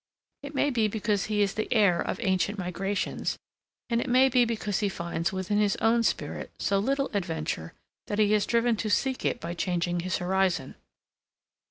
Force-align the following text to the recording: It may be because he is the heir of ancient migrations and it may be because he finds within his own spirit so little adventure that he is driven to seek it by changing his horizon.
It 0.41 0.55
may 0.55 0.71
be 0.71 0.87
because 0.87 1.25
he 1.25 1.43
is 1.43 1.53
the 1.53 1.67
heir 1.71 2.01
of 2.01 2.19
ancient 2.23 2.57
migrations 2.57 3.37
and 3.87 4.01
it 4.01 4.09
may 4.09 4.29
be 4.29 4.45
because 4.45 4.79
he 4.79 4.89
finds 4.89 5.31
within 5.31 5.59
his 5.59 5.75
own 5.75 6.01
spirit 6.01 6.49
so 6.57 6.79
little 6.79 7.11
adventure 7.13 7.73
that 8.07 8.17
he 8.17 8.33
is 8.33 8.47
driven 8.47 8.75
to 8.77 8.89
seek 8.89 9.23
it 9.23 9.39
by 9.39 9.53
changing 9.53 9.99
his 9.99 10.17
horizon. 10.17 10.73